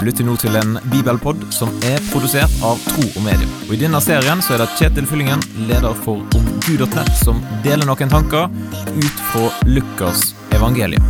Du 0.00 0.06
lytter 0.06 0.24
nå 0.24 0.32
til 0.40 0.54
en 0.56 0.78
bibelpod 0.88 1.42
som 1.52 1.68
er 1.84 2.00
produsert 2.08 2.52
av 2.64 2.78
Tro 2.86 3.02
og 3.04 3.20
Medium. 3.20 3.50
Og 3.66 3.74
I 3.76 3.80
denne 3.82 3.98
serien 4.00 4.40
så 4.40 4.54
er 4.54 4.62
det 4.62 4.70
Kjetil 4.78 5.04
Fyllingen, 5.04 5.42
leder 5.68 5.92
for 6.06 6.22
omgud.nett, 6.38 7.10
som 7.20 7.42
deler 7.60 7.84
noen 7.84 8.08
tanker 8.08 8.48
ut 8.96 9.18
fra 9.28 9.50
Lukas 9.68 10.30
evangelium. 10.56 11.04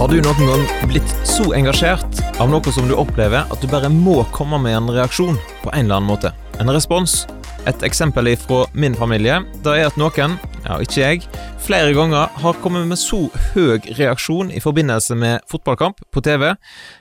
Har 0.00 0.10
du 0.10 0.18
noen 0.18 0.50
gang 0.50 0.66
blitt 0.90 1.14
så 1.22 1.46
engasjert 1.54 2.24
av 2.42 2.50
noe 2.50 2.74
som 2.74 2.90
du 2.90 2.96
opplever 2.98 3.46
at 3.46 3.62
du 3.62 3.70
bare 3.70 3.86
må 3.86 4.24
komme 4.34 4.58
med 4.66 4.80
en 4.80 4.90
reaksjon 4.98 5.38
på 5.62 5.70
en 5.70 5.84
eller 5.86 6.00
annen 6.00 6.10
måte? 6.10 6.34
En 6.58 6.74
respons? 6.74 7.20
Et 7.70 7.86
eksempel 7.86 8.26
fra 8.42 8.64
min 8.74 8.98
familie 8.98 9.38
det 9.62 9.78
er 9.78 9.86
at 9.86 9.98
noen, 10.00 10.34
ja 10.66 10.82
ikke 10.82 10.98
jeg, 10.98 11.22
flere 11.62 11.92
ganger 11.94 12.26
har 12.42 12.58
kommet 12.62 12.88
med 12.90 12.98
så 12.98 13.28
høy 13.52 13.78
reaksjon 13.94 14.50
i 14.50 14.60
forbindelse 14.60 15.14
med 15.18 15.44
fotballkamp 15.50 16.00
på 16.10 16.22
TV, 16.24 16.48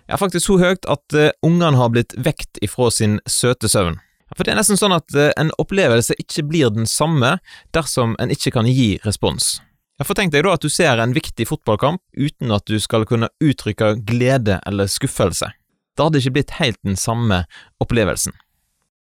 ja 0.09 0.19
faktisk 0.19 0.45
så 0.45 0.57
høyt 0.61 0.85
at 0.91 1.15
uh, 1.17 1.31
ungene 1.45 1.79
har 1.79 1.89
blitt 1.93 2.13
vekt 2.17 2.59
ifra 2.61 2.91
sin 2.93 3.17
søte 3.25 3.69
søvn. 3.71 3.97
For 4.35 4.45
det 4.45 4.53
er 4.53 4.59
nesten 4.61 4.79
sånn 4.79 4.93
at 4.95 5.09
uh, 5.17 5.31
en 5.39 5.49
opplevelse 5.61 6.17
ikke 6.21 6.45
blir 6.52 6.69
den 6.75 6.85
samme 6.89 7.39
dersom 7.75 8.13
en 8.21 8.33
ikke 8.33 8.53
kan 8.53 8.69
gi 8.69 8.99
respons. 9.05 9.57
Ja, 9.97 10.05
for 10.05 10.17
tenk 10.17 10.35
deg 10.35 10.45
da 10.45 10.53
at 10.53 10.63
du 10.66 10.69
ser 10.69 11.02
en 11.02 11.17
viktig 11.17 11.49
fotballkamp 11.49 12.03
uten 12.13 12.53
at 12.53 12.69
du 12.69 12.77
skal 12.81 13.07
kunne 13.09 13.31
uttrykke 13.41 13.95
glede 14.05 14.59
eller 14.69 14.91
skuffelse. 14.91 15.49
Det 15.97 16.05
hadde 16.05 16.21
ikke 16.21 16.38
blitt 16.38 16.55
helt 16.61 16.80
den 16.85 16.99
samme 16.99 17.43
opplevelsen. 17.81 18.38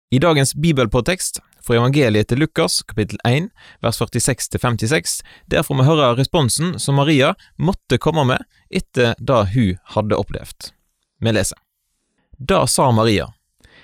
I 0.10 0.24
dagens 0.24 0.56
bibelpåtekst 0.58 1.44
fra 1.70 1.78
evangeliet 1.78 2.32
til 2.32 2.42
Lukas, 2.42 2.80
kapittel 2.82 3.20
1, 3.28 3.52
vers 3.86 4.00
46-56, 4.02 5.20
der 5.54 5.62
får 5.62 5.78
vi 5.78 5.86
høre 5.86 6.16
responsen 6.18 6.80
som 6.82 6.98
Maria 6.98 7.36
måtte 7.62 8.00
komme 8.02 8.24
med 8.26 8.42
etter 8.74 9.14
det 9.22 9.42
hun 9.54 9.76
hadde 9.94 10.18
opplevd. 10.18 10.72
Vi 11.22 11.34
leser. 11.36 11.60
Da 12.40 12.66
sa 12.66 12.90
Maria, 12.92 13.28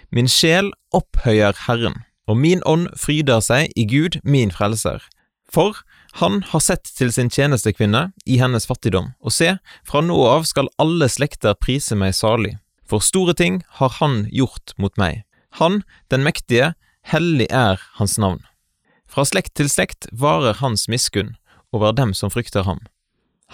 Min 0.09 0.29
sjel 0.31 0.71
opphøyer 0.95 1.53
Herren, 1.67 1.99
og 2.25 2.39
min 2.41 2.63
ånd 2.65 2.87
fryder 2.97 3.43
seg 3.43 3.69
i 3.77 3.85
Gud 3.85 4.17
min 4.23 4.53
frelser, 4.53 5.03
for 5.45 5.77
han 6.21 6.39
har 6.49 6.63
sett 6.63 6.89
til 6.97 7.11
sin 7.13 7.29
tjenestekvinne 7.29 8.07
i 8.25 8.39
hennes 8.41 8.65
fattigdom, 8.65 9.11
og 9.21 9.35
se, 9.35 9.57
fra 9.85 10.01
nå 10.01 10.17
av 10.25 10.47
skal 10.49 10.71
alle 10.81 11.09
slekter 11.11 11.57
prise 11.59 11.97
meg 11.99 12.15
salig, 12.17 12.55
for 12.87 13.03
store 13.03 13.35
ting 13.37 13.61
har 13.77 13.93
han 13.99 14.23
gjort 14.31 14.73
mot 14.81 14.95
meg. 14.97 15.21
Han, 15.59 15.83
den 16.09 16.25
mektige, 16.25 16.73
hellig 17.11 17.47
er 17.53 17.81
hans 17.99 18.17
navn. 18.21 18.41
Fra 19.05 19.25
slekt 19.27 19.55
til 19.57 19.69
slekt 19.69 20.07
varer 20.11 20.57
hans 20.59 20.87
miskunn 20.91 21.35
over 21.75 21.93
dem 21.95 22.13
som 22.17 22.31
frykter 22.33 22.65
ham. 22.65 22.81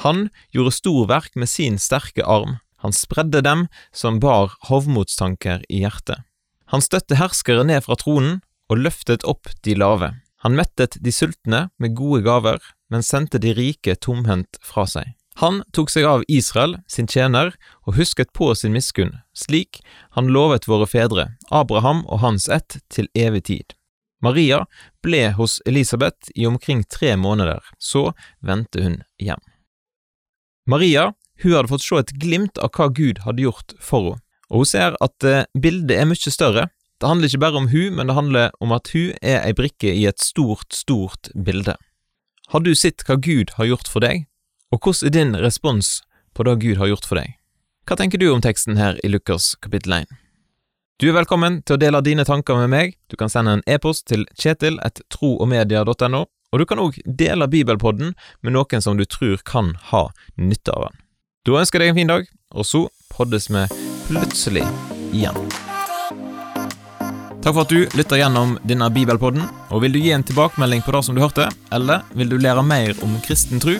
Han 0.04 0.30
gjorde 0.56 0.76
storverk 0.78 1.36
med 1.36 1.52
sin 1.52 1.78
sterke 1.82 2.24
arm, 2.24 2.60
han 2.82 2.96
spredde 2.96 3.44
dem 3.46 3.68
som 3.94 4.20
bar 4.20 4.56
hovmodstanker 4.70 5.62
i 5.70 5.84
hjertet. 5.84 6.24
Han 6.72 6.82
støtte 6.82 7.20
herskere 7.20 7.66
ned 7.68 7.84
fra 7.86 7.98
tronen 8.00 8.40
og 8.72 8.80
løftet 8.80 9.26
opp 9.28 9.52
de 9.66 9.76
lave. 9.76 10.14
Han 10.42 10.56
mettet 10.58 10.96
de 11.04 11.12
sultne 11.14 11.68
med 11.78 11.94
gode 11.98 12.24
gaver, 12.26 12.62
men 12.90 13.04
sendte 13.06 13.42
de 13.44 13.54
rike 13.54 13.98
tomhendt 14.00 14.58
fra 14.66 14.88
seg. 14.90 15.12
Han 15.42 15.64
tok 15.73 15.89
seg 15.89 16.06
av 16.06 16.23
Israel, 16.30 16.78
sin 16.88 17.09
tjener, 17.09 17.56
og 17.88 17.97
husket 17.97 18.30
på 18.38 18.52
sin 18.56 18.75
miskunn, 18.75 19.16
slik 19.34 19.81
han 20.17 20.30
lovet 20.30 20.67
våre 20.70 20.86
fedre, 20.89 21.31
Abraham 21.50 22.03
og 22.06 22.22
hans 22.22 22.47
ett, 22.50 22.78
til 22.94 23.09
evig 23.17 23.47
tid. 23.50 23.73
Maria 24.22 24.67
ble 25.02 25.31
hos 25.34 25.58
Elisabeth 25.66 26.30
i 26.36 26.45
omkring 26.45 26.84
tre 26.86 27.16
måneder, 27.17 27.64
så 27.81 28.12
vendte 28.46 28.84
hun 28.85 29.00
hjem. 29.18 29.41
Maria 30.69 31.09
hun 31.41 31.56
hadde 31.57 31.72
fått 31.72 31.88
se 31.88 31.97
et 31.97 32.13
glimt 32.22 32.62
av 32.62 32.69
hva 32.78 32.91
Gud 32.94 33.24
hadde 33.25 33.41
gjort 33.47 33.74
for 33.81 34.12
henne, 34.12 34.28
og 34.51 34.66
hun 34.66 34.68
ser 34.68 34.97
at 35.00 35.24
eh, 35.24 35.46
bildet 35.56 35.96
er 35.96 36.09
mye 36.09 36.31
større 36.34 36.66
det 37.01 37.09
handler 37.09 37.31
ikke 37.31 37.41
bare 37.41 37.57
om 37.57 37.68
hun, 37.72 37.96
men 37.97 38.07
det 38.07 38.13
handler 38.13 38.51
om 38.62 38.74
at 38.75 38.91
hun 38.94 39.16
er 39.25 39.40
ei 39.41 39.56
brikke 39.57 39.90
i 39.90 40.03
et 40.06 40.22
stort, 40.22 40.69
stort 40.69 41.31
bilde. 41.34 41.74
Har 42.53 42.62
du 42.62 42.75
sett 42.78 43.01
hva 43.07 43.16
Gud 43.18 43.56
har 43.57 43.66
gjort 43.66 43.90
for 43.90 44.06
deg, 44.06 44.28
og 44.72 44.80
hvordan 44.80 45.08
er 45.08 45.12
din 45.12 45.36
respons 45.36 46.02
på 46.34 46.44
det 46.48 46.59
Gud 46.64 46.80
har 46.80 46.88
gjort 46.88 47.08
for 47.08 47.20
deg? 47.20 47.36
Hva 47.88 47.98
tenker 48.00 48.22
du 48.22 48.30
om 48.32 48.42
teksten 48.44 48.78
her 48.80 49.00
i 49.04 49.09
Lukas 49.12 49.56
kapittel 49.59 49.98
1? 50.00 50.12
Du 51.02 51.09
er 51.09 51.18
velkommen 51.18 51.59
til 51.66 51.76
å 51.76 51.82
dele 51.82 52.00
dine 52.06 52.24
tanker 52.24 52.59
med 52.62 52.70
meg. 52.72 52.94
Du 53.10 53.18
kan 53.20 53.31
sende 53.31 53.58
en 53.58 53.64
e-post 53.66 54.06
til 54.08 54.24
kjetil.troogmedia.no, 54.38 56.22
og 56.24 56.62
du 56.62 56.66
kan 56.70 56.80
òg 56.84 57.00
dele 57.06 57.50
bibelpodden 57.52 58.14
med 58.46 58.56
noen 58.56 58.84
som 58.86 59.00
du 59.00 59.04
tror 59.10 59.42
kan 59.44 59.74
ha 59.92 60.06
nytte 60.38 60.72
av 60.72 60.88
den. 60.88 61.00
Da 61.48 61.58
ønsker 61.58 61.81
jeg 61.81 61.90
deg 61.90 61.96
en 61.96 62.00
fin 62.00 62.14
dag, 62.14 62.31
og 62.54 62.68
så 62.70 62.86
poddes 63.12 63.50
vi 63.52 63.66
plutselig 64.08 64.68
igjen. 65.12 65.40
Takk 67.42 67.56
for 67.56 67.64
at 67.66 67.74
du 67.74 67.98
lytter 67.98 68.22
gjennom 68.22 68.60
denne 68.70 68.88
bibelpodden. 68.94 69.42
og 69.74 69.81
Vil 69.81 69.98
du 69.98 70.00
gi 70.00 70.14
en 70.14 70.24
tilbakemelding 70.24 70.86
på 70.86 70.94
det 70.94 71.02
som 71.08 71.18
du 71.18 71.24
hørte, 71.26 71.50
eller 71.74 72.06
vil 72.14 72.30
du 72.30 72.38
lære 72.38 72.62
mer 72.64 72.94
om 73.02 73.18
kristen 73.26 73.60
tro? 73.60 73.80